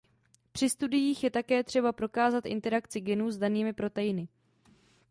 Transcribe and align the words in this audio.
Při 0.51 0.69
studiích 0.69 1.23
je 1.23 1.29
také 1.31 1.63
třeba 1.63 1.91
prokázat 1.91 2.45
interakci 2.45 2.99
genů 3.01 3.31
s 3.31 3.37
danými 3.37 3.73
proteiny. 3.73 4.27